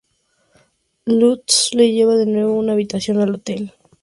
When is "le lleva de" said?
1.75-2.25